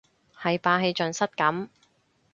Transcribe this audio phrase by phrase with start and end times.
[0.35, 1.67] 係霸氣盡失咁